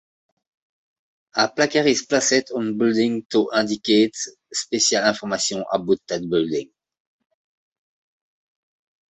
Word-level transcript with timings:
A 1.35 1.47
placard 1.47 1.85
is 1.85 2.01
placed 2.07 2.49
on 2.55 2.69
a 2.69 2.73
building 2.73 3.23
to 3.29 3.51
indicate 3.55 4.15
special 4.51 5.05
information 5.07 5.63
about 5.71 5.99
that 6.07 6.27
building. 6.27 6.71